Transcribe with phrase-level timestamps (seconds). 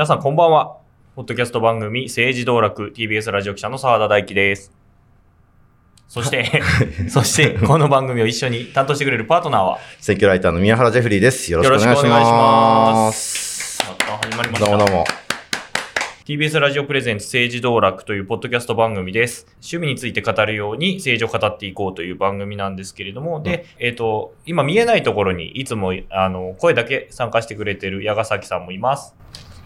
[0.00, 0.78] 皆さんこんばんは。
[1.14, 4.72] ポッドキャスト番組政治道楽 TBS ラジオ記者の澤田大樹です。
[6.08, 6.62] そして、
[7.10, 11.52] そして、この番組を一緒に担当してくれるパートナーは、選挙ライターの宮原ジェフリーです。
[11.52, 12.92] よろしくお願いしよろしくお願いしま。
[12.92, 14.70] ますまた始まりました。
[14.70, 15.04] どうもどうも。
[16.24, 19.48] TBS ラジオプレゼンツ政治道楽というポッドキャスト番組です。
[19.56, 29.14] 趣味について語るように政治を語っていこうという番組なんですけれども、で、えっ、と、今見えないところにいつも、あの、声だけ参加してくれてる矢ヶ崎さんもいます。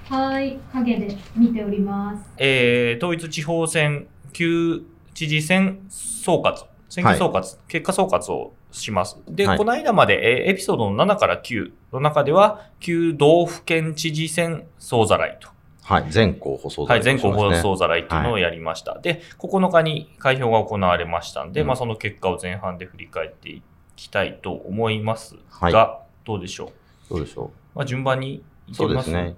[0.09, 2.31] はい、影で見ております。
[2.39, 4.83] えー、統一地方選、旧
[5.15, 9.19] 知事選総括、選挙総括、結果総括をします。
[9.29, 15.49] で、はいこの間まで、えーエピソードの7から9の中では、旧道府県知事選総ざらいと。
[15.83, 16.07] はい。
[16.11, 18.99] 全候補総はい、全国放ね送ざらいっていうのをやりました。
[18.99, 23.63] で、9日に開票が行われましたんで、うんまあその結果を前半で振り返ってい
[23.97, 26.73] きたいと思いますはいが、どうでしょ
[27.11, 27.15] う？
[27.15, 28.75] どうでしょまあ順番にう。
[28.75, 29.37] そういけまですすね。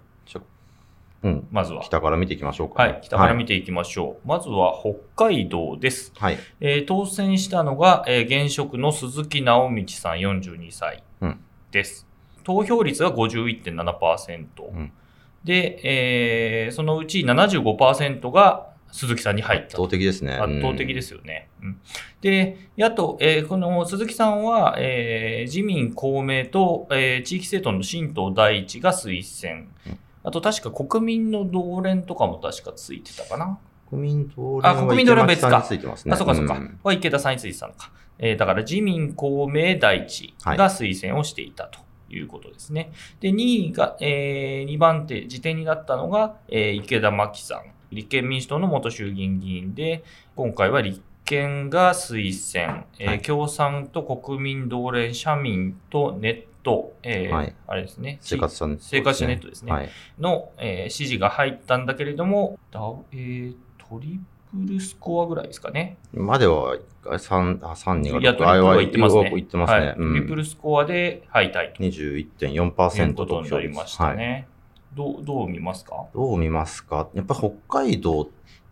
[1.22, 1.48] うん。
[1.50, 1.82] まずは。
[1.82, 2.82] 北から見ていきましょうか。
[2.82, 4.28] はい、北から見ていきましょう。
[4.28, 6.12] まずは北海道です。
[6.16, 6.38] はい。
[6.60, 11.40] えー当選したのが、えー現職の鈴木直道さん42歳うん
[11.72, 12.06] です。
[12.44, 14.46] 投票率が51.7%。
[14.72, 14.92] うん
[15.44, 20.34] で、えーそのうち75%が鈴木さんに入った圧倒的ですね。
[20.34, 21.48] 圧倒的ですすよね。
[21.62, 21.80] うん
[22.20, 29.98] で、野党、えーこの鈴木さんは、えー自民、公明と、えー地域政党の新党第一が推薦うん。
[30.26, 33.58] あと確か国民の同連とかも確かついてたかな。
[33.88, 36.12] 国民党あ国民党連は別かついてますね。
[36.12, 36.54] あ、そうかそうか。
[36.54, 37.92] んは池田さんについてたのか。
[38.18, 41.78] えーだから自民、公明、第一が推薦をしていたと
[42.10, 42.90] いうことですね。
[43.20, 47.60] で、2位が、え2番手、時点になったのが、えー池田真紀さん。
[47.92, 50.02] 立憲民主党の元衆議院議員で、
[50.34, 52.32] 今回は立憲が推
[52.68, 58.18] 薦、えーはい共産と国民同連、社民とネット、えーはいあれですね。
[58.20, 58.98] 生活者ネットですね。
[58.98, 59.88] 生活者ネットですねはい。
[60.18, 62.80] の、えー指示が入ったんだけれども、だ
[63.12, 64.18] えートリ
[64.50, 65.96] プルスコアぐらいですかね。
[66.12, 69.30] までは、3、あ、3、2がいや、トリプルは言ってますね。
[69.34, 69.86] 言ってますね。
[69.86, 69.94] はい。
[69.96, 74.48] トリプルスコアで敗退という21.4%ことになりましたね。
[74.94, 76.06] どう、どう見ますか？
[76.14, 77.08] どう見ますか？
[77.14, 78.26] やっぱ北海道っ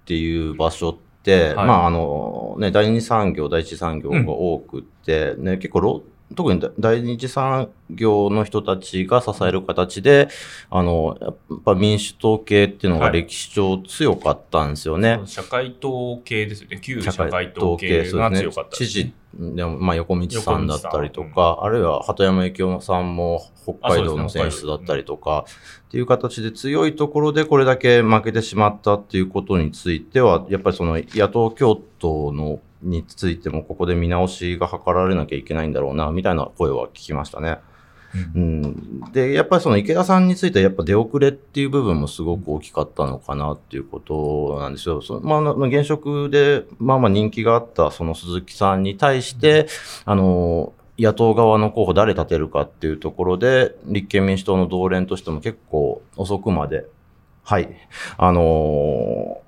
[0.07, 6.03] ていう場所って、はいまああのね、第二産業、第一産業が多くって、ね、結構ロ
[6.35, 10.29] 特に第二次産業の人たちが支える形で、
[10.71, 15.21] あの、やっぱ民主党系っていうのがはい歴史上強かったんですよね。
[15.27, 16.81] 社会党系ですよね。
[16.81, 18.87] 旧社会党系が強かったです、ね。
[18.87, 25.45] 知事でも、まあ、横道さんだったりとか、あるいは鳩山幸夫さんも北海道の選出だったりとか、
[25.89, 37.59] っていう形で強いところでこれだけ負けてしまったっていうことについては、やっぱりその野党共闘のについてもここで見直しが図られなきゃいけないんだろうな、みたいな声は聞きましたね。
[38.35, 45.03] うん、で、やっぱりその池田さんについてはやっぱ出遅れっていう部分もすごく大きかったのかなっていうことなんですよ。
[45.03, 49.67] そのまあ、現職でまあまあ人気があったその鈴木さんに対して、
[50.05, 56.87] あの、野党側の候補誰立てるかっていうところで、立憲民主党の同連としても結構遅くまで、
[57.43, 57.69] はい、
[58.17, 59.43] あの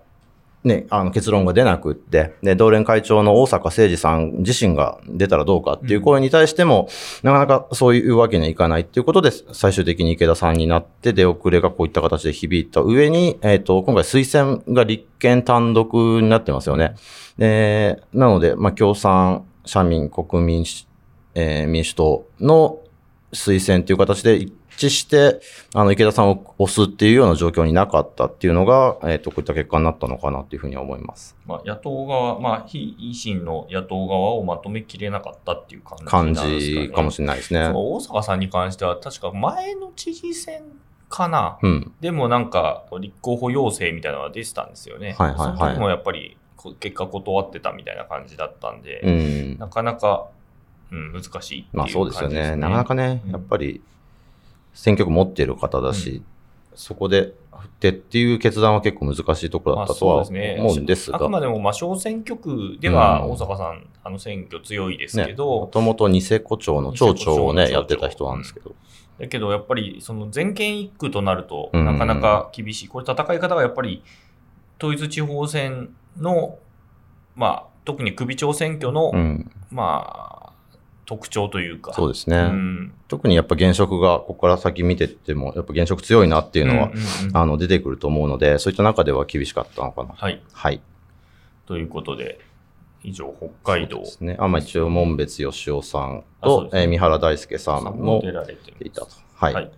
[0.67, 6.89] ね、あの結論が出なくって、で、同連会長の大阪誠二さん自身が出たらどうかっていう声に対しても、
[7.23, 16.97] なかなかそういうわけにはいかないっていうことで、最終的に池田さんになって、出遅れがこういった形で響いた上に、えっ、と、今回推薦が立憲単独になってますよね。
[17.39, 20.65] で、なので、まあ、共産、社民、国民、
[21.35, 22.81] えー民主党の
[23.33, 25.41] 推薦という形で一致して、
[25.75, 31.37] あの、池田さんを押すっていうような状況になかったっていうのが、えっ、と、こういった結果になったのかなっていうふうには思います。
[31.47, 36.87] まあ、野党側、まあ、非維新の野党側をまとめきれなかったっていう感じ感なんですかね。
[36.87, 40.63] じかもしれないですね大阪さんに関しては、確か前の知事選
[41.09, 41.59] かな。
[41.63, 41.93] うん。
[42.01, 45.15] でもなんか、立候補要請みたいなのが出てたんですよね。
[45.19, 49.59] はいはいはいその時もやっぱり、こ結果断ってたみたいな感じだったんで、うん。
[49.59, 50.29] なかなか、
[50.91, 52.57] うん、難しいっていうまあそうですよね。
[52.57, 53.83] なかなかね、うんやっぱり
[54.77, 56.23] 選挙区持っている方だし、
[56.75, 63.31] そこで振ってっていう決断は結構難しいところだったとは思うんですが、あくまでも、まあ、小選挙区では、うん。
[63.33, 68.75] 大阪さん、あの選挙強いですね、もけど、ともとニセコ町の町長をね、やってた人なんですけど。
[69.19, 71.87] だけど、やっぱり、その全県一区となると、うん。
[71.87, 72.89] なかなか厳しい。
[72.89, 74.03] これ、戦い方がやっぱり、
[74.79, 76.59] 統一地方選の、
[77.35, 79.51] まあ、特に首長選挙の、うん。
[79.71, 80.36] まあ、
[81.07, 81.93] 特徴というか。
[81.95, 82.37] そうですね。
[82.37, 86.91] うん特にやっぱ現職が、ここから先見てっても、やっぱ現職強いなっていうのは、
[87.33, 90.15] あの、出てくると思うので、そういった中では厳しかったのかな。
[90.17, 90.43] はい。
[90.53, 90.81] はい。
[91.67, 92.41] ということで、
[93.05, 93.33] 以上、
[93.63, 94.37] 北海道ですね。
[94.41, 99.07] あ、まあ一応、門別義雄さんと、ねえー三原大輔さんもも出られていたと。
[99.37, 99.53] は。
[99.53, 99.71] はいい。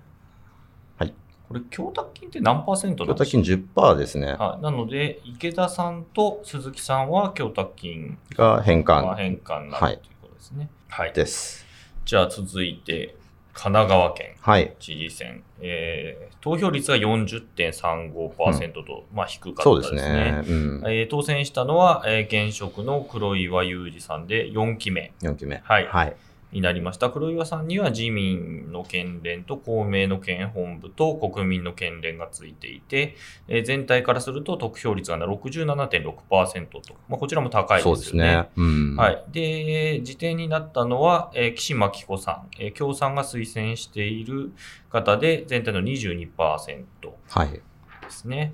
[0.97, 1.15] はい。
[1.49, 4.33] これ、供託金って何パーセントな供託金10%ですね。
[4.33, 10.59] はい、なので、池田さんと鈴木さんは供託金が返還が返還になる、はいということですね。
[10.59, 10.69] はい。
[11.14, 11.67] です。
[12.05, 13.14] じゃあ続いて、
[13.52, 14.75] 神奈川県はい。
[14.79, 20.02] 知事選、えー投票率が40.35%と、まあ低かったですすね。
[20.02, 20.44] ね。
[20.49, 20.82] うん。
[20.87, 25.61] えー当選したのは、えー現職の黒岩祐二さんで4期目4期目。
[25.64, 26.17] はいはい。
[26.50, 27.11] になりました。
[27.11, 33.17] 黒岩さんには自民の県連と公明の県本部と国民の県連がついていて、
[33.49, 37.97] えー全体からすると得票率が67.6%と、まあ、こちらも高いですよね。
[37.97, 38.49] そうですね。
[38.56, 38.97] うん。
[38.97, 39.25] はい。
[39.31, 44.53] で、時点になったのは、えー岸真紀子さん、えー共産が推薦している
[44.91, 46.85] 方で、全体の22%
[47.29, 47.51] はい。
[47.51, 47.61] で
[48.09, 48.53] すね。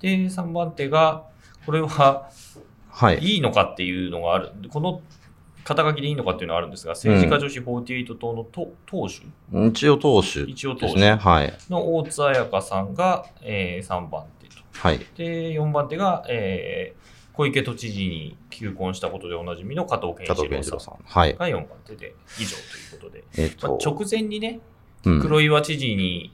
[0.00, 1.24] で、3番手が、
[1.66, 2.28] これは
[2.90, 3.18] はい。
[3.18, 4.50] いいのかっていうのがある。
[4.70, 5.02] この
[5.64, 11.16] 肩書きでいいのかっていうのがあるんですが、政治家女子48党の党党首一応党首一応党首ですね。
[11.16, 11.52] はい。
[11.70, 14.62] の大津彩香さんが、え3番手と。
[14.72, 14.98] はい。
[15.16, 20.94] で、4番手が、えー小池都知事に求婚したことでおなじみの加藤健一郎さん。
[21.04, 21.34] はい。
[21.34, 22.62] が4番手で以上と
[22.94, 24.60] いうことで、えっと、まあ直前にね、
[25.04, 26.32] うん黒岩知事に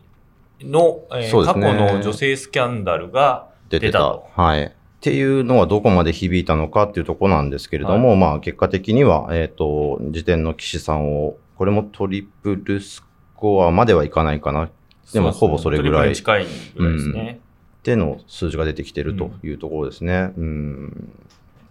[0.61, 3.93] の、えー過そうですね去の女性スキャンダルが出てた。
[3.93, 4.77] 出たとはい。
[5.01, 13.03] っていうのはどこまで響いたのかっていうところなんですけれども、まあ結果的には、えっ、と、時点の岸さんを、これもトリプルス
[13.35, 14.69] コアまではいかないかな。
[15.15, 17.41] でもほぼそれぐらいトリプルに近いぐらいですね。
[17.83, 20.35] での数字が出てきてるというところですね。
[20.37, 21.13] うん。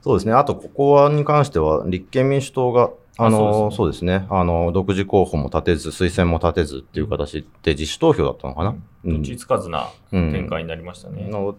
[0.01, 0.33] そうですね。
[0.33, 4.25] あと、ここはに関しては、立憲民主党が、あの、あそうですね。
[4.29, 8.69] あの、独自候補も立てず、推薦も立てずっていう形で自主投票だったのかな。
[8.69, 11.27] うんどっちつかずなうん展開になりましたね。
[11.29, 11.57] なので、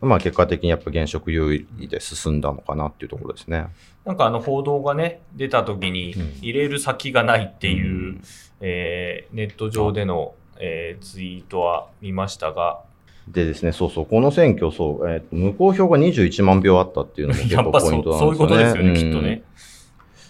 [0.00, 3.66] まあ結果的にやっぱ現職優位で進んだのかなっていうところですね。
[4.04, 6.32] なんかあの報道がね、出た時にうん。
[6.42, 8.22] 入れる先がないっていう、うん。
[8.60, 12.80] えーネット上での、えーツイートは見ましたが、
[13.28, 18.94] でですね、そうそう、この選挙、そう、えーと無効票が21万票あったっていうのも結 やっぱそう構ポイントなんそういうことですよね、うん。
[18.94, 19.42] きっとね。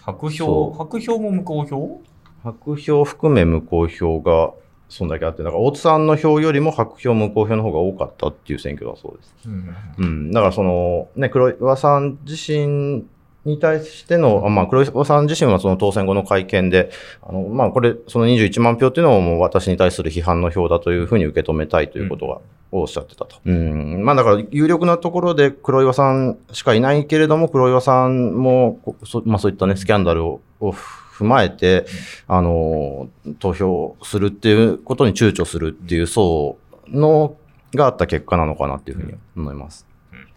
[0.05, 0.77] 白そ票、う。
[0.77, 2.01] 白票も無効票？
[2.43, 4.53] 白票含め無効票が
[4.95, 9.35] そんだけあって、だから大津さんの票よりも白票無効票の方が多かったっていう選挙だそうです。
[9.45, 10.31] うんうん。
[10.31, 13.03] だからその、ね、黒岩さん自身
[13.43, 22.39] に対しての、あまあ、黒岩さん自身はその当選後の会見で、あの、まあ、これ、その21万票っていうのをもう私に対する批判の票だというふうに受け止めたいということが、
[22.71, 23.35] をおっしゃってたと。
[23.45, 24.05] うん。
[24.05, 30.73] まあ、だから、有力なところで黒岩さんしかいないけれども、黒岩さんも、こそまあ、そういったね、スキャンダルを、を
[31.17, 31.85] 踏まえて、
[32.27, 33.09] あの、
[33.39, 36.57] 投票するっていうことに躊躇するっていう層
[36.89, 37.37] の、
[37.73, 39.85] があった結果なのかなっていうふうに思います。
[40.13, 40.27] うん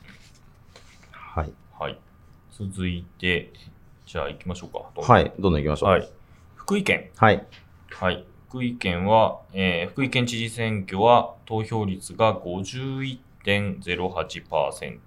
[1.13, 1.53] はい。
[1.79, 1.99] はい。
[2.53, 3.53] 続いて、
[4.07, 5.13] じゃあ行きましょうか。
[5.13, 5.33] はい。
[5.39, 5.91] どんどん行きましょう。
[5.91, 6.09] はい。
[6.57, 7.11] 福井県。
[7.17, 7.47] はい。
[7.91, 8.25] はい。
[8.49, 12.35] 福井県は、えー福井県知事選挙は投票率が
[13.44, 14.99] 51.08%。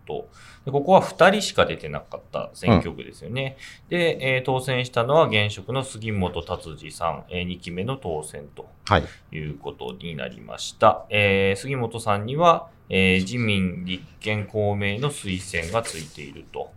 [0.65, 3.57] でここは2人しか出てなかった選挙区ですよね。
[3.89, 9.03] で、えー当選したのは現職の杉本達治さん、え2期目の当選とはい。
[9.31, 11.05] いうことになりました。
[11.09, 16.71] えー杉本さんには、えー自民、立憲、公明の推薦がついていると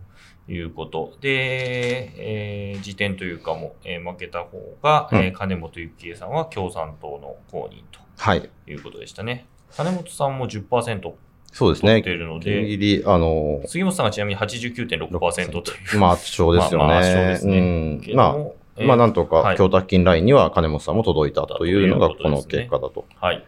[0.47, 7.83] いうことで、えー時点というかも、えー負けた方が、うんえー金本幸恵さんは共産党の公認
[8.17, 8.41] はい。
[8.41, 9.45] ということでしたね。
[9.75, 11.13] 金本さんも10%
[11.55, 12.11] そうですね取って。
[12.11, 15.99] いるのギリで、ギリ、あの、杉本さんがちなみに89.6%という。
[15.99, 16.85] まあ、圧勝ですよね。
[16.85, 23.45] まあまあ圧勝ですねうんまもあ、まあ、なんとはいか、供託金ラインには金本さんも届いたというのが、この結果だとはい。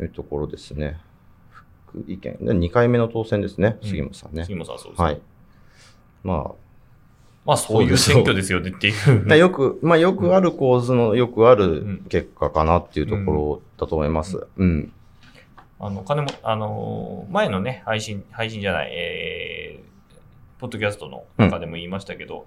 [0.00, 0.98] いうところですね。
[1.86, 2.36] 福井県。
[2.40, 4.42] で、2回目の当選ですね、うん杉本さんね。
[4.42, 5.04] 杉本さんはそうですね。
[5.06, 5.20] はい。
[6.24, 6.50] ま
[7.44, 9.32] まあそういう選挙ですよねっていう。
[9.32, 14.48] あ、 よく、まあ、よくある構図のよくあうるん結果かなっていうところだと思います。
[14.56, 14.92] うん。
[15.78, 22.46] あの、金も、あのー、前のね、配信、配信じゃない、えー、ポッドキャストの中でも言いましたけど、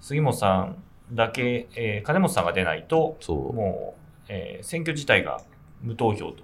[0.00, 0.76] 杉本さん
[1.12, 3.18] だけ、えー、金本さんが出ないと。
[3.28, 5.40] もう、えー選挙自体が
[5.82, 6.42] 無投票と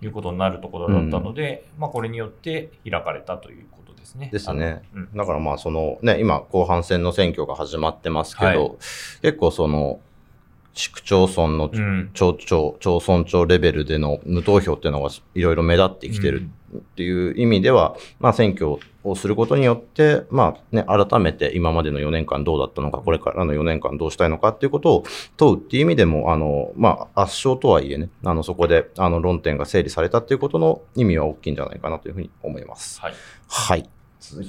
[0.00, 4.30] いうことになるところだったので、まあ、これによって開かれたということですね。
[4.32, 4.82] ですね。
[4.94, 8.76] うんだからまあそのね、今後半戦の選挙が始まってますけど、はい
[9.22, 10.00] 結構その
[10.76, 12.10] 市区町村のうん。
[12.12, 25.04] 町長、町村長レベルでの無投票っていうのがいろいろ目立ってきてるっていう意味では、まあ選挙をすることによって、まあね、改めて今までの4年間どうだったのか、これからの4年間どうしたいのかっていうことを
[25.38, 33.00] 問うっていう意味でも、あの、まあ圧勝とはいえね、あのそこであの論点が整理されたっていうことの意味は大きいんじゃないかなというふうに思います。
[33.00, 33.14] はい。
[33.48, 33.88] はい。
[34.20, 34.48] 続い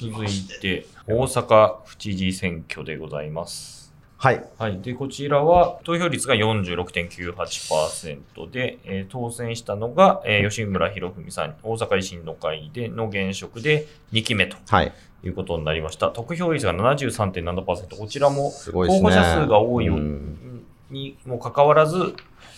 [0.60, 3.87] て、大阪府知事選挙でございます。
[4.18, 4.44] はい。
[4.58, 4.82] はい。
[4.82, 14.58] で、こちらは投票率が46.98%で、えー、当選したのが、えー、吉村博文さん、大阪維新の会での現職で2期目と。
[14.68, 14.92] はい。
[15.24, 16.10] いうことになりました。
[16.10, 17.98] 得票率が73.7%。
[17.98, 19.90] こちらも候補者数が多い
[20.90, 22.16] にもかかわらず、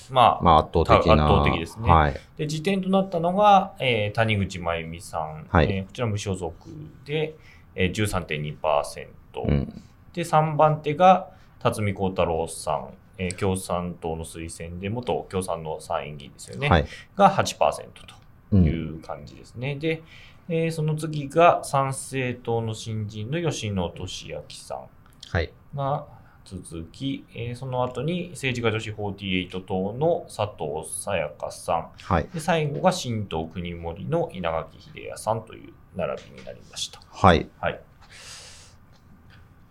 [0.09, 1.13] まあ、まあ、圧倒的な。
[1.13, 1.89] 圧倒的ですね。
[1.89, 5.45] はい、で、時点となったのが、えー、谷口真由美さん。
[5.49, 6.53] はい、えー、こちら無所属
[7.05, 7.35] で、
[7.75, 9.07] えー、13.2%。
[9.47, 12.93] うん、で、3番手が、辰巳幸太郎さん。
[13.21, 16.69] えー、共産党の推薦で、元共産の参院議員ですよね。
[16.69, 16.85] はい、
[17.17, 17.83] が8%
[18.49, 19.73] という感じですね。
[19.73, 20.01] うん、で、
[20.47, 26.07] えー、その次が参政党の新人の吉野俊明さんが
[26.43, 36.99] 続き、えー、その後に政治家女子48党の佐藤さやかさん、はい、で最後が新党国森の稲垣秀也さんという並びになりました。
[37.11, 37.47] はい。
[37.59, 37.79] はい。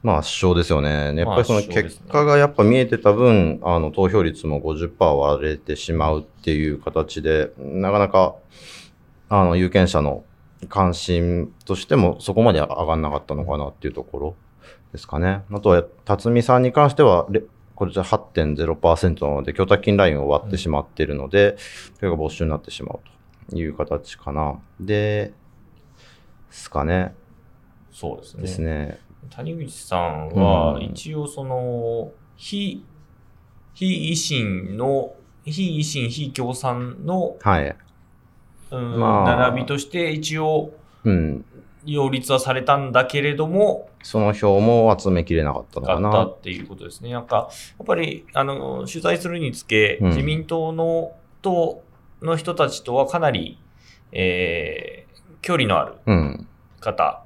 [0.03, 1.15] まあ、圧勝ですよね。
[1.17, 8.37] やっぱりその結果がやっぱ見えてた分、あの、投票率も50%割れてしまうっていう形で、なかなか、
[9.29, 10.25] あの、有権者の
[10.69, 14.37] 関心としてもそこまで上がんなかったのかなっていうところ
[14.93, 15.43] ですかね。
[15.53, 17.27] あとは、辰巳さんに関しては、
[17.75, 21.57] これじゃ8.0%なので、供託金ラインを割ってしまっているので、
[21.97, 23.01] それが没収になってしまう
[23.51, 24.61] という形かな。
[24.81, 25.33] で、
[26.51, 27.15] ですかね。
[27.93, 28.43] そうですね。
[28.43, 29.08] ですね。
[29.31, 32.85] 谷口さんは、一応その、非、
[33.75, 37.77] 非維新の、非維新、非共産の、はい。
[38.71, 40.73] うん、まあ、並びとして一応、
[41.05, 41.45] うん。
[41.85, 46.25] 擁立はされたんだけれども、その票も集めきれなかったのかな。
[46.27, 47.11] っていうことですね。
[47.11, 47.49] なんか、
[47.79, 51.83] やっぱり、あの、取材するにつけ、自民党の、と、
[52.21, 53.59] の人たちとはかなり、
[54.13, 56.47] えー、距離のある
[56.81, 57.23] 方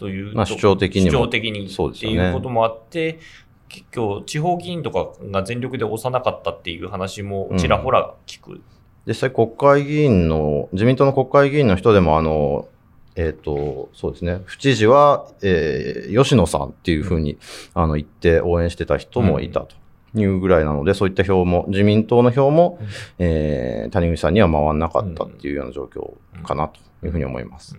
[0.00, 3.20] という、まあ、主張的に主張的にっていうこともあって、
[3.68, 8.52] 結構地方議員とかが全力で押さなかったっていう話もちらほら聞く。
[8.52, 8.62] うん、
[9.06, 12.66] 実際国会議員の、自民党の国会議員の人でもあの、
[13.14, 14.40] えっ、ー、と、そうですね。
[14.46, 17.36] 府知事は、えー、吉野さんっていうふうに、
[17.74, 19.76] あの、言って応援してた人もいたと
[20.14, 22.86] いうぐらいなので、うん、そういった票も、自民党の票も、うん、
[23.18, 26.14] えー、谷口さんには回らなかったっていうような状況
[26.44, 27.76] かなというふうに思います。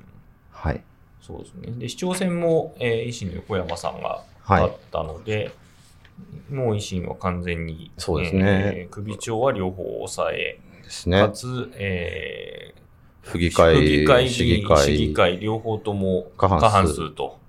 [0.52, 0.84] はい。
[1.22, 1.72] そうですね。
[1.78, 5.52] で、市長選も、えー、維新の横山さんが勝ったので、は
[6.52, 8.42] い、もう維新は完全に、そうですね。
[8.44, 11.22] えー、首長は両方抑え、ですね。
[11.22, 17.40] かつ、えー、府議会、府議会市議会、市議会両方とも過半数と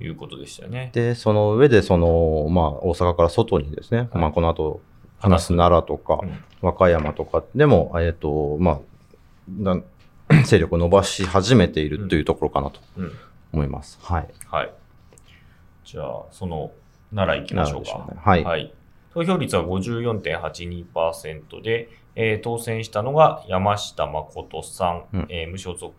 [0.00, 0.90] いうことでしたね。
[0.92, 4.80] で、その上で、その、まあ、大阪から外にですね、はい、まあ、この後、
[5.18, 8.80] 話す奈良とか、うん、和歌山とかでも、えっ、ー、と、ま
[9.64, 9.82] あ、
[10.44, 12.80] 勢力を伸ばし始めているというところかなと
[13.52, 13.98] 思います。
[14.02, 14.28] はい。
[14.46, 14.72] はい。
[15.84, 16.72] じゃあ、その、
[17.14, 18.06] 奈良行きましょうか。
[18.08, 18.72] うね、はい、はい。
[19.12, 25.92] 投票率は54.82%で、えー、当選したのが山下誠さん、うん、えー、無所属、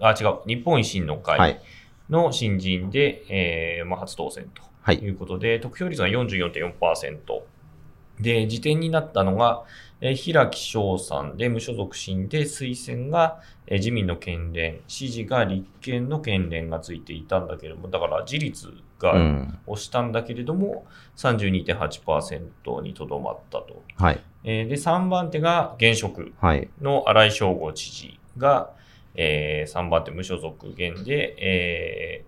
[0.00, 1.60] あ、違う、日本維新の会
[2.08, 4.48] の新人で、はい、えー、まあ、初当選
[4.84, 7.42] ということで、はい、得票率が44.4%。
[8.20, 9.64] で、時点になったのが、
[10.00, 19.12] えー、平木翔さんで無所属新で推薦が、えー、自民の県連、支持が立憲の県連がついていたんだけれども、だから自立が
[19.66, 20.86] 押したんだけれども、
[21.22, 23.82] うん、32.8%にとどまったと。
[23.96, 24.20] はい。
[24.44, 26.32] えー、で、3番手が現職
[26.80, 28.70] の新井翔吾知事が、は
[29.14, 32.24] い、えー、3番手無所属現で、え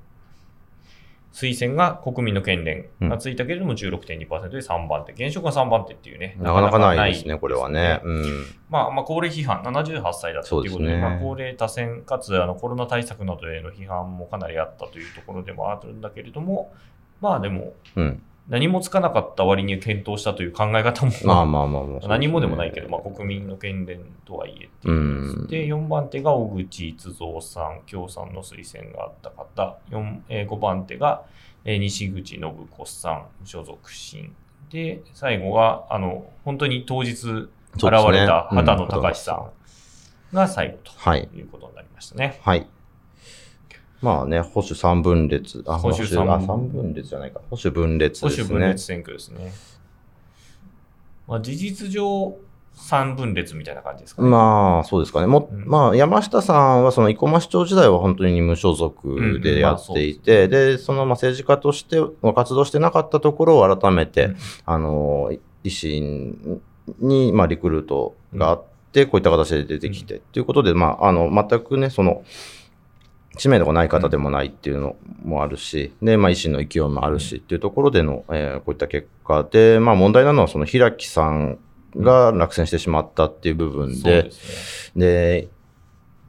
[1.33, 8.01] 推薦が国民の権連がついたけれども16.2%で3番手、現職が3番手っていうね、なかなかないですね、これはね。
[8.05, 16.75] うん、まあ、まあ、高齢批判、78歳だったということで、でね、まあ、高齢多選かつあのコロナ対策などへの批判もかなりあったというところでもあるんだけれども、
[17.23, 24.88] まあでも、うん何もつかなかった割に検討したという考え方も、まあまあまあまあ、何もでもないけど、まあ国民の権連とはいえって。
[24.88, 31.22] いうで、4番手が小口逸三さん、共産の推薦があった方、4えー、5番手が、
[31.64, 34.34] えー、西口信子さん、所属新。
[34.70, 39.32] で、最後は、あの、本当に当日現れた畑野隆さ
[40.32, 41.42] んが最後とい。
[41.42, 42.40] うことになりましたね。
[42.42, 42.66] はい、はい
[44.02, 45.64] まあね、保守三分裂。
[45.66, 46.26] あ、保守三
[46.68, 47.40] 分裂じゃないか。
[47.50, 48.44] 保守分裂ですね。
[48.44, 49.52] 保守分裂選挙ですね。
[51.28, 52.37] まあ、事実上、
[52.75, 54.28] 三分裂みたいな感じですかね。
[54.28, 55.26] まあ、そうですかね。
[55.26, 61.99] も、うん、まあ、山下さんは、その、生駒市長時代は本当に無所属でやっていて、うんまあ、で、その、まあ、政治家として
[62.35, 65.30] 活動してなかったところを改めて、うん、あの、
[65.64, 66.61] 維新
[66.99, 72.25] に、まあ、リクルートがあって、こういった形で出てきて、ということで、まあ、あの、全くね、その、
[73.37, 81.59] 知名度がない方でもないっていうのもあるし、で、まあ、維新の勢いもあるしっていうところでの、えーこういった結果で、まあ、問題なのは、その平木さん
[81.97, 84.31] が落選してしまったっていう部分で、
[84.97, 85.49] で、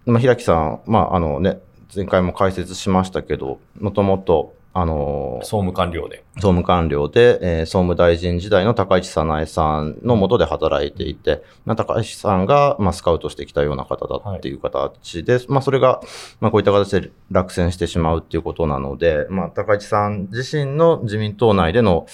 [0.05, 1.59] まあ、平木さん、まあ、あのね、
[1.95, 5.45] 前回も解説しましたけど、もともと、あのね。
[5.45, 6.23] 総務官僚で。
[6.35, 16.01] 総務官僚で、えー総務大臣時代の高市早苗さんの下で働いていて、まあ、高市さんが、まあ、スカウトしてきたような方だっていう形で、まあ、それが、
[16.41, 22.07] まあ、こういった形で落選してしまうっていうことなので、まあ、高市さん自身の自民党内での、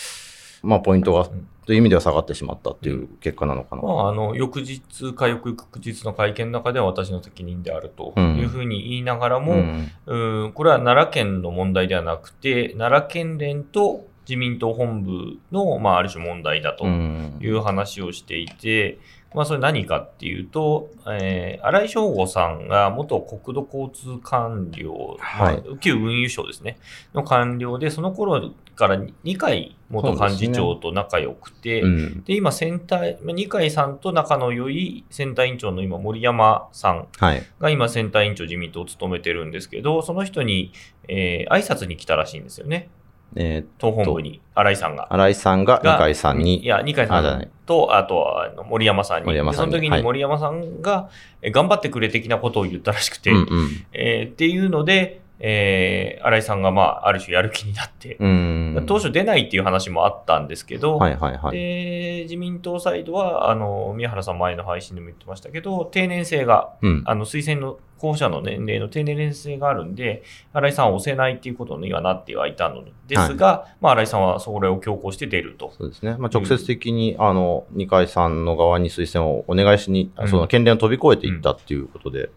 [0.61, 3.83] まあ、ポイントが、んという意味では下がってしまったっていう結果なのかな。
[3.83, 8.37] まあ、あの、翌日か翌々日の会見の中では私の責任であるとうん。
[8.37, 9.91] いうふうに言いながらも、うん。
[10.07, 17.37] うん、これは奈良県の問題ではなくて、奈良県連と自民党本部の、まあ、ある種問題だとうん。
[17.39, 18.97] いう話をしていて、
[19.33, 26.79] まあ、それ何かっていうと、えー、新井翔吾さんが元国土交通官僚、はいまあ、旧運輸省ですね、
[27.13, 37.43] の官僚で、その頃から2回元幹事長と仲良くて、うんで、今、選対、まあ二階さんと仲の良い選対委員長の今、森山さんはい。
[37.59, 40.71] が今、選対委員長自民党を務めてるんですけど、その人に、
[41.07, 42.89] えー、挨拶に来たらしいんですよね。
[43.35, 45.07] えー党本部に、新井さんが。
[45.11, 49.25] 新井さんが二が階さんに、いや、二階さんと、あとはあの森山さんに。
[49.25, 49.99] 森山さんその時はい。
[49.99, 51.09] に森山さんが、
[51.41, 53.45] え頑張ってくれ的なことを言ったらしくて、うんうん。
[53.93, 58.83] えーっていうので、えー、新井さんが、まあ、ある種やる気になって、うん。
[58.85, 61.57] 当初出ないっていう話もあったんですけど、はいはいはい。
[61.57, 67.03] で、自民党サイドは、あの、宮原さん前の配信でも言ってましたけど、定年制が、うん。
[67.05, 75.73] あの、推薦の候補者の年齢の定年制があるんで、新井さんは押せないっていうことにはなってはいたのですが、まあ、新井さんはそれを強行して出ると。
[75.77, 76.15] そうですね。
[76.17, 82.29] まあ、直接的に、あの、二階さんの側に推薦をお願いしに、うんその権限を飛び越えていったっていうことで、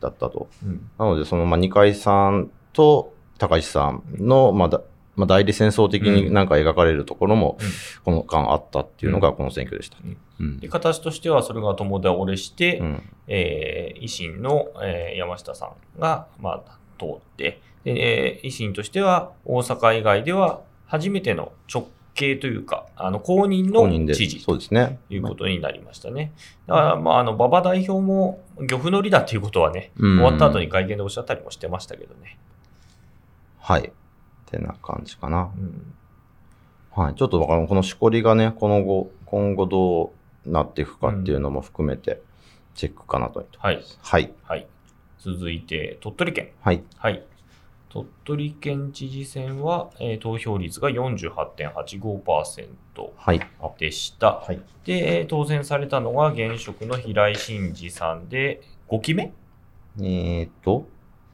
[0.00, 0.48] だったと。
[0.64, 4.80] うんなので、その、まあ、二階さんと高市さんの、まあ、だ
[5.16, 7.68] まあ、代理戦争的になんか描かれるところもうん、
[8.04, 9.96] この間あったっていうのがこの選挙でした。
[10.04, 10.68] うんうんで。
[10.68, 13.02] 形としてはそれが共倒れして、うん。
[13.26, 23.70] えー維新の、えー山下さんが、まあ、通ってで、えー維新としては大阪以外では初めての直系というか、あの公認。
[23.70, 24.44] の知事。
[24.44, 26.32] ということになりましたね。
[26.66, 32.38] だから、まあ、あの、馬場代表も漁夫乗りだということはね、うん終わった後に会見でおっしゃったりもしてましたけどね。
[33.60, 33.82] はい。
[33.82, 33.90] っ
[34.46, 35.50] てな感じかな。
[35.56, 35.94] うん
[36.96, 37.14] はい。
[37.14, 40.12] ちょっとわかんこのしこりがね、この後、今後ど
[40.46, 42.22] うなっていくかっていうのも含めて、
[42.74, 43.46] チェックかなと。
[43.58, 43.84] はい。
[44.00, 44.32] はい。
[44.44, 44.66] はい。
[45.18, 46.52] 続いて、鳥取県。
[46.62, 46.82] はい。
[46.96, 47.22] はい。
[47.96, 52.68] 鳥取県知事選は、えー投票率が48.85%
[53.16, 53.40] はい。
[53.78, 54.32] でした。
[54.36, 54.60] はい。
[54.84, 59.32] で、えー当選されたのが現職の平井真二さんで、5期目、
[60.00, 60.86] えーっと、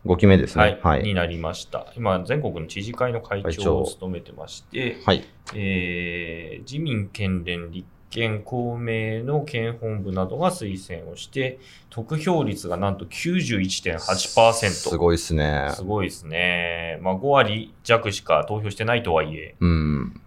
[0.07, 0.79] 5期目ですね。
[0.83, 1.03] はい。
[1.03, 1.87] になりました。
[1.97, 5.25] 今、全国の知事会の会長を務めてまして、はい。
[5.55, 14.71] えー自民、県連、立憲、公明の県本部などが推薦をして、得票率がなんと91.8%。
[14.71, 15.71] すごいですね。
[15.75, 16.99] すごいですね。
[17.01, 20.21] まあ、5割弱しか投票してないとはいえ、うん。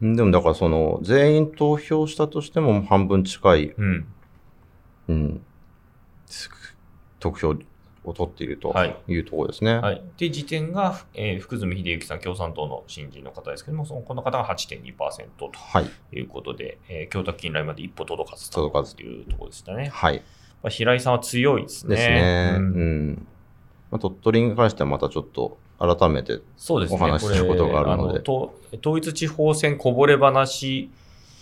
[0.00, 4.06] でもだからその、全員投票したとしても半分近い、うん。
[5.08, 5.40] うん、
[6.26, 6.48] す
[7.18, 7.56] 得票
[8.08, 9.76] を取っているとはいいうところですね。
[9.76, 10.02] はい。
[10.16, 14.94] で、時点が、えー福住秀之さん、共産党の新人の方ですけども、そのこの方が8.2%
[15.38, 16.16] とはい。
[16.16, 19.90] いうことで、えー、供託金来まで一歩届かずと届かずというところでしたね。
[19.92, 20.22] はい。
[20.62, 21.96] まあ、平井さんは強いですね。
[21.96, 22.54] ですね。
[22.56, 23.26] ううんん。
[23.90, 26.98] まあ、鳥取に関してはまたちょっと改めてそうですね。
[27.00, 30.90] お話しすることがあるのでこれと統一地方選こぼれ話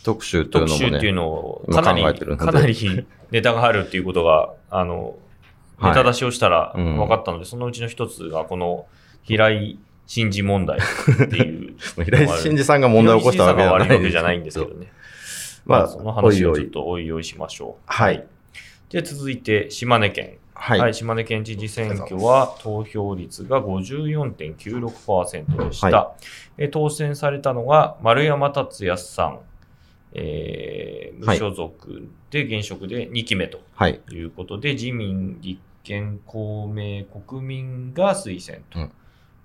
[0.05, 5.17] 特集というのも特集っていうね、のを今かなり、かなりネタがあるっていうことが、あの、
[5.83, 8.87] ネタ出しをしたらうん分かったので、そのうちの一つがこの
[9.23, 11.77] 平井真司問題っていう。
[12.05, 14.93] 平井真二さんが問題を起こしたわけじゃないわけじゃないんですけどね。
[15.65, 17.83] まあ、まあ、その話をちょっとおいおいしましょう。
[17.87, 18.25] はい。
[18.91, 20.39] で、続いて、島根県。
[20.55, 20.79] はい。
[20.79, 26.13] はい、島根県知事選挙は投票率が54.96%でした、は
[26.57, 29.41] えー当選されたのが丸山達也さん、
[30.19, 34.01] えー無所属で現職で2期目とはい。
[34.13, 38.93] いうことで、自民、立憲、公明、国民が推薦と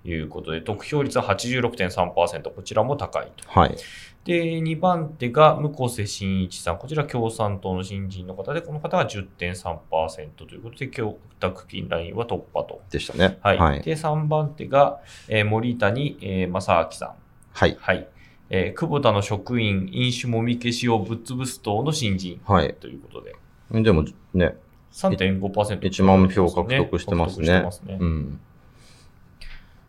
[0.08, 3.48] いうことで、得票率は86.3%、こちらも高いと。
[3.48, 3.76] はい。
[4.24, 6.78] で、2番手が向瀬真一さん。
[6.78, 12.82] こちら共産党の新人の方で、この方が10.3%ということで、供託金ラインは突破と。
[12.90, 13.38] でしたね。
[13.42, 13.58] はい。
[13.58, 13.80] はい。
[13.80, 17.14] で、3番手が、えー森谷、えー正明さん。
[17.52, 17.76] はい。
[17.80, 18.06] はい。
[18.54, 22.74] えー久保田の職員、飲酒もみ消しをぶっ潰す党の新人はい。
[22.74, 23.34] ということで、
[23.82, 24.56] でもね、
[24.92, 28.40] 3.5% 1万票獲得してますね獲得してますねうん。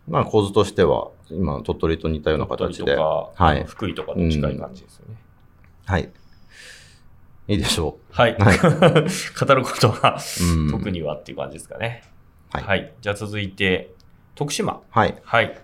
[0.08, 2.96] まあ構図としては、今、鳥取と似たような形で。
[2.96, 5.16] はい福井とかと近い感じですよね。
[5.86, 6.10] はい。
[7.50, 8.38] いいでしょはい。
[8.38, 10.44] はい 語ることは、う。
[10.46, 10.72] うん。
[10.72, 12.04] 特にはっていう感じですかね。
[12.50, 12.94] はいはい。
[13.02, 13.94] じゃあ続いて、
[14.36, 14.80] 徳島。
[14.90, 15.18] はい。
[15.22, 15.63] はい。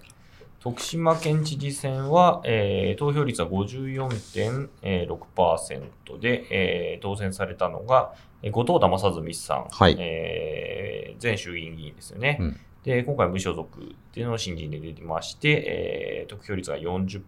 [0.59, 12.37] 徳島県知事選は、えー投票率は54.6%で、えー当選されたのが、えー後藤田正純さん、はいえー前衆議院議員ですよね。
[12.39, 17.21] うんで、今回無所属っていうのを新人で出てまして、えー得票率が40%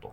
[0.00, 0.12] と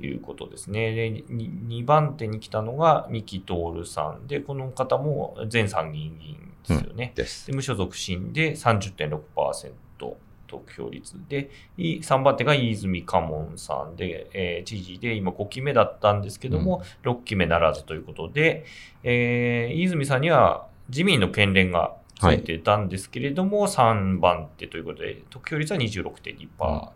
[0.00, 0.92] いうことですね。
[0.94, 6.36] で、2番手に来たのが三木徹さんで、この方も前参議院議員
[6.68, 7.12] ですよね。
[7.14, 7.46] です。
[7.46, 9.72] で無所属新で30.6%
[10.50, 18.64] 得票率で、い3番手が飯泉家門さんで、えー知事で今5期目だったんですけども、6期目ならずということで、
[19.04, 26.48] えー飯泉さんには自民の県連がついてたんですけれども、3番手ということで、得票率は26.2%。
[26.60, 26.88] うん。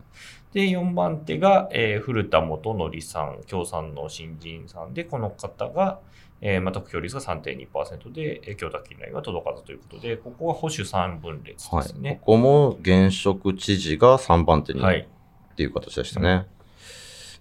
[0.53, 5.99] で、4番手が、えー古田元則さん、共産の新人さんで、この方が、
[6.41, 11.89] えーまあ、得票率が3.2%で、えー、京都近来は届かずということで、ここは保守3分裂ではい。
[11.89, 12.19] すね。
[12.23, 15.09] ここも現職知事が3番手にはい。
[15.53, 16.47] っていう形でしたね。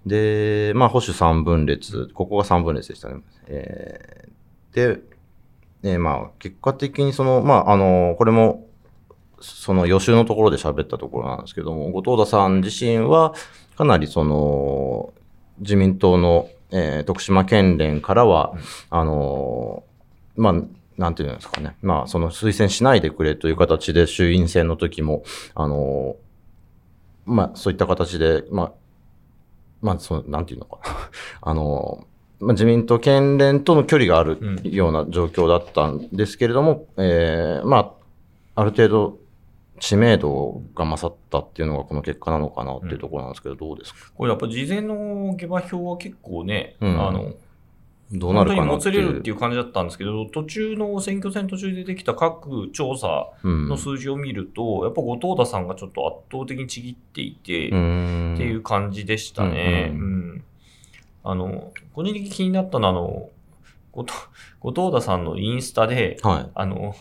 [0.06, 3.22] で、まあ、保守3分裂、ここが3分裂でしたね。
[3.48, 4.34] えー
[4.74, 5.00] で、
[5.84, 8.68] えーまあ、結果的にその、まあ、あの、これも、
[9.40, 13.34] その予習のところで喋ったところなんですけども、後藤田さん自身は、
[13.78, 15.14] かなりその、
[15.60, 18.60] 自民党の、えー徳島県連からは、うん
[18.90, 19.84] あの、
[20.36, 20.54] まあ、
[20.98, 21.76] なんていうんですかね。
[21.82, 25.24] まあ、その推薦しないでくれという形で衆院選の時も、
[25.56, 26.16] あの、
[27.26, 28.72] まあ、そういった形で、まあ、
[29.82, 30.84] まあ、その、なんていうのかな。
[31.42, 32.06] あの、
[32.40, 37.78] まあ、自民党県連との距離があるうんような状況だったんですけれども、えーま
[38.56, 39.18] あ、ある程度、
[39.84, 44.12] 知名度が勝ったっていうのがこの結果なのかなっていうところなんですけど、どうですか？
[44.16, 47.06] これやっぱ事前の下馬評は結構ね、うん。
[47.06, 47.34] あの、
[48.14, 49.12] どうな本当にもつるかなっていう。
[49.12, 53.68] れるっていう感じだったんですけど、途中の選挙戦途中でできた各調査うん。
[53.68, 59.92] の数字を見ると、やっぱ後藤田さんがちょっと圧倒的にちぎっていて、っていう感じでしたね。
[59.94, 60.44] ううんん。
[61.26, 63.30] あの、個人的に気になったのは、あの、
[63.92, 64.14] 後藤
[64.62, 66.50] 後藤田さんのインスタで、はい。
[66.56, 66.96] あの、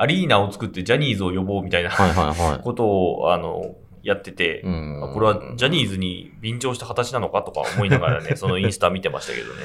[0.00, 1.90] アリーナを作ってジャニーズを呼ぼうみたいな。
[2.64, 9.60] ことを、あの、やってて、これはジャニーズに便乗した形なのかとか思いながらね、 そのインスタ見てましたけどね。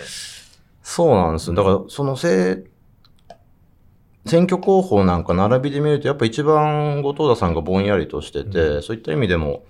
[0.82, 1.56] そうなんですよ。
[1.56, 2.66] だから、そのせ
[4.26, 9.64] 選挙候補なんか並びで見ると、やっぱ一番後藤田さんがぼんやりとしてて、うそういった意味でも、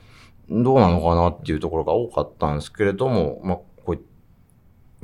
[0.49, 3.57] どうなのかなっていうところが多かったんですけれども、まあ、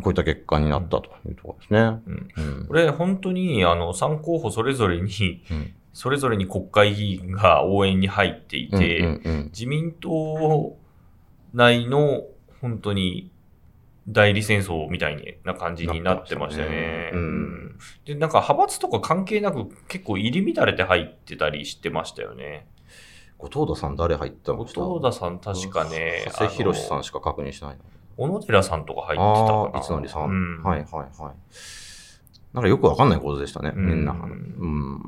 [0.01, 1.79] こういった結果になったというところですね。
[1.79, 2.27] うん
[2.59, 9.19] うんこれ本当に、あの、3候補それぞれに、うんそれぞれに国会議員が応援に入っていて、
[9.51, 10.77] 自民党
[11.53, 12.23] 内の
[12.61, 13.29] 本当に
[14.07, 17.11] 代理戦争みたいな感じになってましたよね。
[18.05, 22.67] で、なんか派閥とか関係なく結構入り乱れて入ってたりしてましたよね。
[23.37, 24.53] 後藤田さん誰入った？
[24.53, 27.81] の後藤田さん確かね、長谷博さんしか確認してないの。
[28.17, 30.29] 小野寺さんとか入ってたいつのりさん。
[30.29, 31.35] うんはいはいはい。
[32.53, 34.11] なんかよくわかんない構図でしたね、うんみんな。
[34.11, 35.01] うん。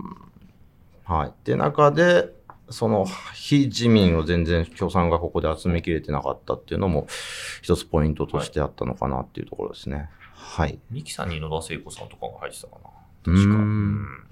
[1.03, 1.29] はい。
[1.29, 2.29] って中で、
[2.69, 7.07] その、非自民を全然共産がここで集めきれてなかったっていうのも、
[7.61, 10.09] 一つポイントとしてあったのかなっていうところですね。
[10.33, 10.79] はい。
[10.89, 12.89] 三木さんに野田聖子さんとかが入ってたかな。
[13.33, 13.55] う確か。
[13.55, 14.27] ーうんん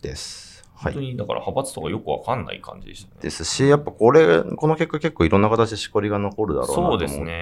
[0.00, 0.59] です。
[0.80, 1.00] はい本当。
[1.00, 3.20] に、だから派閥とかよくわかんない感じでしたね。
[3.20, 7.32] ですし、やっぱこれ、この結果結構いろんな形でしこりが残るだろうなと思っていて、そうね。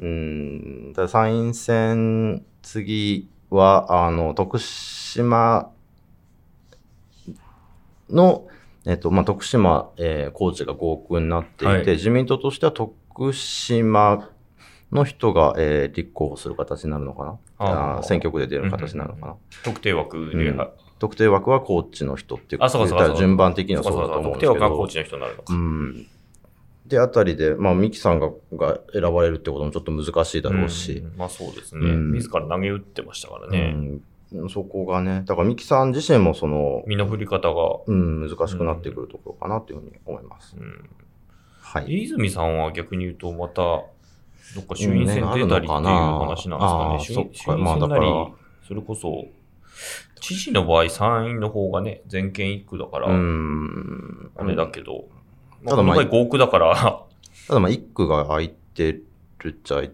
[0.00, 0.06] う
[0.90, 5.72] ん、ただ参院選、次は、あの、徳島
[8.08, 8.46] の、
[8.86, 11.86] えっと、まあ、徳島、えー、高知が合区になっていて、はい。
[11.86, 14.28] 自民党としては徳島
[14.92, 17.38] の人が、えー立候補する形になるのかな。
[17.58, 24.08] あ選挙区で出る形になるのかな、特定枠で、うん特定枠は高知の人っていうあ、そうかそうか順番的にはそそう。
[24.08, 24.88] だと思うんですけど特定枠はコー。
[24.88, 25.54] チの人になるのか。
[25.54, 26.06] うん。
[26.86, 31.90] で、あたりで、まあ、ミキさんがが選ばれるってこともちょっと難しいだろうし、んまあそうですね。
[31.90, 33.72] うん自ら投げ打ってましたからうね。
[33.72, 34.00] ん
[34.48, 37.78] そこがね、だからミキさん自身もその、身の振り方が。
[37.86, 40.56] うん、難しくなってくるところかなというふうに思います。
[40.58, 40.90] うん
[41.66, 41.84] はい。
[41.86, 46.98] 飯泉さんは逆に言うと、また、どっか衆院選出たりっていう話なんですかね。
[46.98, 48.06] ね衆院選なり、
[48.66, 49.26] それこそ、
[50.20, 54.30] 知事の場合、参院の方がね、全県一区だから、うん。
[54.36, 55.06] あれだけど、
[55.62, 56.74] まあ、ただまあこの場合合区だから、
[57.48, 59.92] ただまあ、一区が空いてるっちゃ空い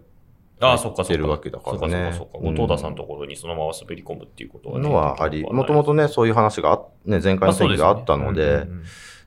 [0.60, 1.12] ああ、そっかそっか。
[1.12, 2.38] てるわけだからねそっかそっかそっか。
[2.38, 4.88] うん後藤田さんのところにそのまま滑り込むっていうことはね。
[4.88, 8.66] のはあり、もともとね、そういう話があ、ね、前回の選挙があったので、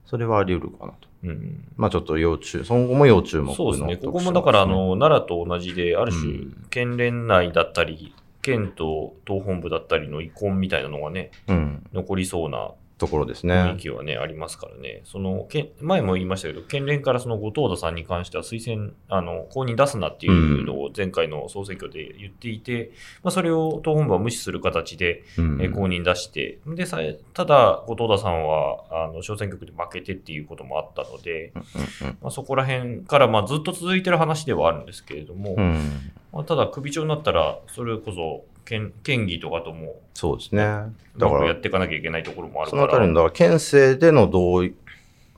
[0.06, 1.10] それはあり得るかなと。
[1.24, 1.68] うん。
[1.76, 3.98] まあちょっと要注、今後も要注目のそうですね。
[3.98, 8.14] ここもだから、あの、奈良と同じで、ある種うん、県連内だったり、
[8.46, 13.80] 県と党本部だったりの遺恨みたいなのがね、うん、残りそうなところです雰囲ね。
[13.80, 15.02] 気はね、ありますからね。
[15.04, 31.62] その、県前も言いましたけど、県連からその後藤田さんに関しては推薦、あの、公認出すなっていうのを前回の総選挙で言っていて、まあ、それを党本部は無視する形で、うんえー公認出して、で、さえただ、後藤田さんは、あの、小選挙区で負けてっていうこともあったので、うん
[32.08, 40.64] うんまあ、そこら辺から、まあ、ずっと続いてる話ではあるんですけれども、うん、まあ、ただ、首長になったら、それこそ県、県議とかとも、そうですね。
[40.64, 44.76] うだからやっていかなきゃいけないところもあるそのあたりから、の、だから県政での同意、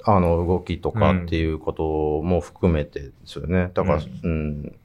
[0.03, 3.71] あの、動きとかっていうことも含めてですよね。
[3.73, 4.75] だから、ううん、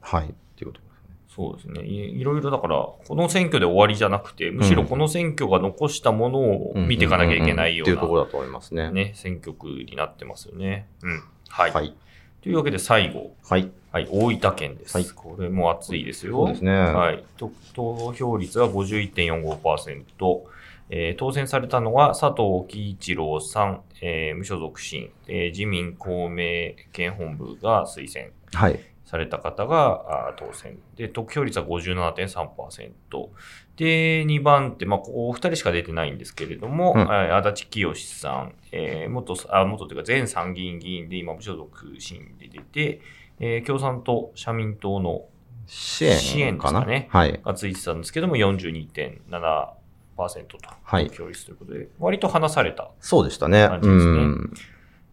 [0.00, 1.16] はい、っていうことですね。
[1.34, 2.20] そうですねい。
[2.20, 8.84] いろいろだから、この選挙で終わりじゃなくて、むしろこの選挙が残したものを見ていかなきゃいけないよっていうとこうろだと思いますね。
[8.84, 10.86] な、ね、選挙区になってますよね。
[11.02, 11.22] うん。
[11.48, 11.72] はい。
[11.72, 11.94] はい。
[12.42, 13.70] というわけで最後、はい。
[13.92, 14.96] はい、大分県です。
[14.96, 16.32] はいこれも熱いですよ。
[16.32, 16.72] そうですね。
[16.72, 17.24] はい。
[17.36, 20.42] と投票率は51.45%。
[20.90, 28.80] えー当選されたのは佐藤喜一郎さん、えー無所属新、えー自民公明県本部が推薦はい。
[29.04, 30.78] された方が当選。
[30.96, 33.28] で、得票率は57.3%。
[33.76, 43.00] で、2番手、まあ、お二人しか出てないんですけれども、うんはい足立清さん、えー元、あ、元というか前参議院議員で今無所属新で出て、
[43.40, 45.24] えー共産党、社民党の
[45.66, 47.40] 支援支援でかなすかねはい。
[47.42, 49.20] がついてたんですけども、42.7%
[50.46, 52.90] と、はい得票率ということで、割と離された。
[53.00, 53.68] そうでしたね。
[53.68, 54.54] 感じですねうん。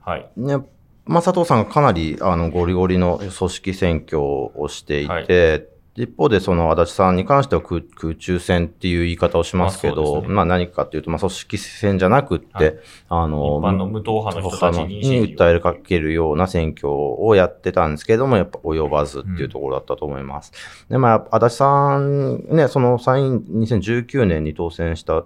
[0.02, 0.30] はい。
[0.36, 0.58] ね、
[1.06, 12.76] まあ、佐藤さんがかなり、あの、ゴリゴリの組織選挙をしていて、一方で、その、足立さんに関しては空空中戦っていう言い方をしますけど、ですねまあ、何かっていうと、まあ、組織戦じゃなくって、はい
[13.10, 20.54] あの、一般の無党派の人たちに訴えかけるような選挙をやってたんですけども、やっぱ及ばずっていうところだったと思います。
[20.90, 25.26] で、まあ、足立さん、ね、その参院2019年に当選した、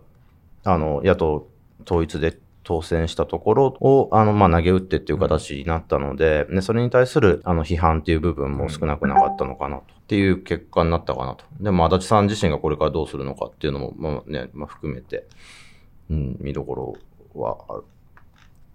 [0.64, 1.48] あの、野党
[1.86, 9.93] 統一で当選したところを、あの、まあ、投げ打ってっていう形になったので、ね、それに対する、あの、批判っていう部分も少なくなかったのかなと。
[10.04, 11.46] っていう結果になったかなと。
[11.62, 15.26] でも、足立さん自身がこれからどうするのかっていうのも、まあね、まあ、含めて、
[16.10, 17.84] うん、見どころはある。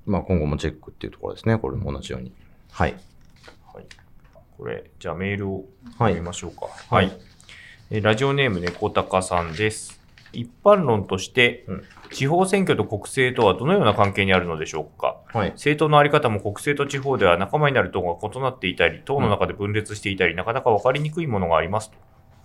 [0.06, 1.58] まあ、今後もチェックっていうところですね。
[1.58, 2.32] これも同じように。
[2.70, 2.94] はい。
[3.74, 3.84] はい。
[4.56, 5.64] これ、じゃあメールを
[5.98, 6.68] はい読みましょうか。
[6.88, 7.12] はい。
[7.90, 9.97] えーラジオネーム猫高さんです。
[10.32, 15.18] 一般論として、うん地方選挙と国政とはどのような関係にあるのでしょうか？
[15.26, 15.50] はい。
[15.50, 21.98] 政党のあり方も国政と地方では仲間になる党が異なっていたり、党の中で分裂していたり、なかなか分かりにくいものがありますと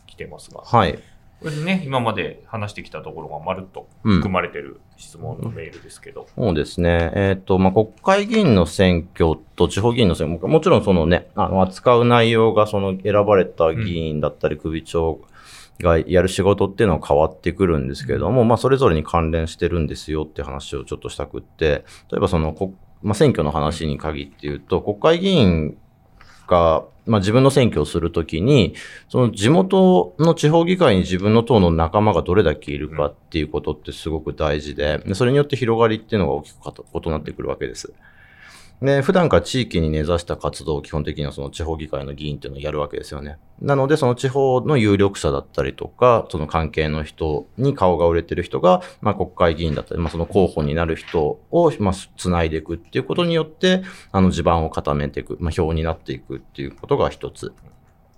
[0.06, 1.00] 来てますが、こはい。
[1.42, 7.12] れでね、今まで話してきたところがまるっとうん含まれてる質問のメールですけど、そうですね。
[7.16, 15.22] えっ、と、まあ、国会議員の選挙と地方議員の選挙、もちろんそのね、あの、扱う内容がその選ばれた議員だったり首長
[15.82, 25.78] がやる仕事っていうのは変わってくるんですけれども、まあ、それぞれに関連してるんですよって話をちょっとしたくって、例えばその、こまあ、選挙の話に限って言うと、国会議員
[26.48, 28.76] が、まあ、自分の選挙をするときに、
[29.10, 37.94] その地元の地方議会に自分の党の仲間がどれだけいるかっていうことってすごく大事で、でそれによって広がりっていうのが大きくかと異なってくるわけです。
[38.84, 43.38] で、普段から地域に根ざした活動を基本的にはその地方議会の議員っていうのをやるわけですよね。
[43.62, 57.54] なので、その地方の有力者だったりとか、その関係の人に顔が売れてる人が、まあ国会議員だったり、まあその候補になる人を、まあ、つないでいくっていうことによって、あの地盤を固めていく、まあ票になっていくっていうことが一つ。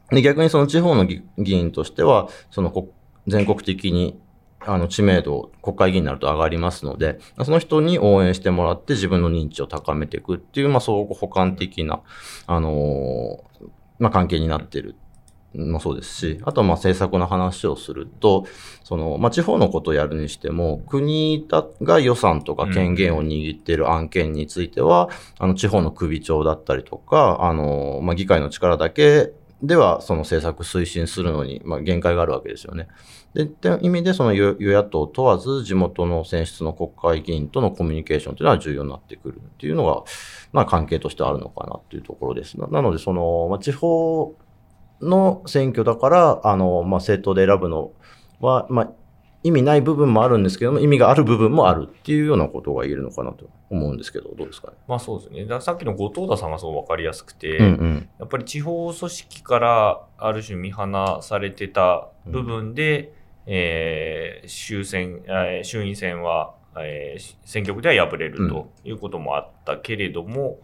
[0.09, 2.73] で、逆にその地方の議員としては、その
[3.27, 4.19] 全国的に
[4.65, 12.01] あの知名度、国会議員になると上がりますので、その人に応援してもらって自分の認知を高めていくっていう、まあ、相互補完的な、
[12.47, 13.67] あのー
[13.99, 14.95] まあ、関係になっている。
[15.57, 18.45] もそうですし、あとはまあ政策の話をすると、
[18.83, 29.31] その、まあ、地方のことをやるにしても、国だが予算とか権限を握っている案件については、あの、地方の首長だったりとか、あの、まあ、議会の力だけ
[29.63, 32.87] では、その政策推進するのに、まあ、限界があるわけですよね。
[33.35, 40.03] で、っていう意味で、その与与野党問わず、地元の選出の国会議員とのコミュニケーションというのは重要になってくるっていうのが、
[40.53, 42.59] まあ、関係としてあるのかなっていうところです。
[42.59, 44.35] ななので、その、まあ、地方
[45.01, 47.91] の選挙だから、あの、まあ、政党で選ぶの
[48.39, 48.91] は、まあ、
[49.43, 54.73] 意味ない部分もあるんですけども、意味がある部分もあるっていうようなことが言えるのかなと思うんですけど、どうですかね？
[54.87, 55.45] まあそうですね。
[55.45, 58.09] ださっきの後藤田さんがそう分かりやすくて、うんうん。
[58.17, 60.85] やっぱり地方組織からある種見放
[61.21, 63.13] されてた部分で、
[63.47, 70.59] えー衆選、えー衆院選はえー選挙区では敗れるということもあったけれども、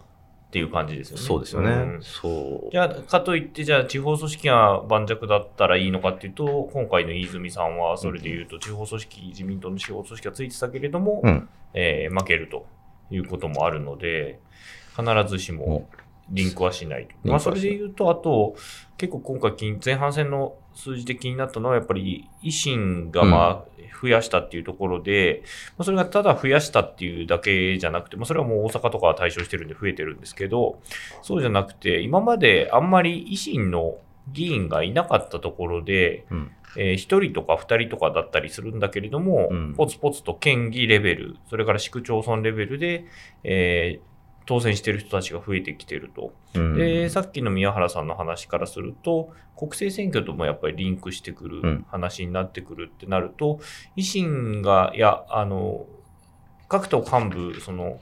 [0.52, 1.24] っていう感じですよね。
[1.24, 1.70] そうですよね。
[1.72, 2.72] んそう。
[2.72, 11.48] じゃあ、かといって、じゃあ、地方組織が盤石だったらいいのかっていうと、今回の飯泉さんは、それで言うと、地方組織、自民党の地方組織がついてたけれども、うん。
[11.74, 12.66] えー負けると
[13.10, 14.40] いうこともあるので、
[14.94, 15.88] 必ずしも
[16.32, 17.30] リンクはしないと。
[17.30, 18.56] まあ、それで言うと、あと、
[18.98, 25.44] 結構今回金、前半戦の数字で気になったのは、やっぱり維新がまあ増やしたっていうところで、
[25.78, 30.80] まあ、それがただ増やしたっていうだけじゃなくて、まあ、それはもう大阪とかは対象してるんで増えてるんですけど、
[31.22, 33.98] そうじゃなくて、今まであんまり維新の
[34.32, 36.52] 議員がいなかったところで、うん。
[36.78, 43.06] えー、1人とか2人とかだったりするんだけれども、うんポツポツと県議レベル、それから市区町村レベルで、
[43.44, 44.11] えー
[44.46, 46.34] 当選している人たちが増えてきていると。
[46.56, 46.76] うん。
[46.76, 51.86] で、さっきの宮原さんの話からすると、国政選挙ともやっぱりリンクしてくるうん。
[51.90, 53.60] 話になってくるってなると、
[53.96, 55.86] 維新が、いや、あの、
[56.68, 58.00] 各党幹部、その、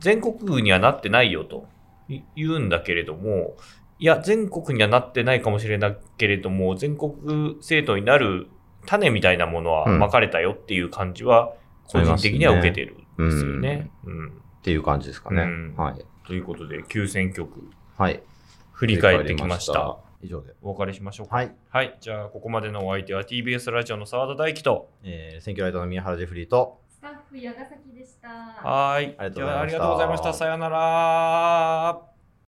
[0.00, 1.68] 全国区にはなってないよと
[2.08, 3.56] い言うんだけれども、
[3.98, 7.12] いや、全国にはなってないかもしれないけれども、全国
[7.58, 8.48] 政党になる
[8.84, 9.98] 種みたいなものはうん。
[9.98, 11.54] まかれたよっていう感じは、
[11.86, 13.90] 個人的には受けてるんですよね。
[14.04, 15.42] うんっていう感じですかね。
[15.42, 16.04] うんはい。
[16.24, 18.22] ということで、旧選挙区、はい。
[18.70, 19.98] 振り返ってきました。
[20.22, 20.54] 以上で。
[20.62, 21.34] お別れしましょうか。
[21.34, 21.52] はい。
[21.68, 21.98] はい。
[22.00, 24.88] じゃあ、ここまでのお相手は TBS ラジオの澤田大樹と。
[25.02, 28.28] えー、選挙ライターの宮原ジェフリーと、スタッフ矢ヶ崎でした。
[28.28, 29.14] はーい。
[29.18, 30.32] ありがとうございましたじゃあありがとうございました。
[30.32, 32.11] さようなら。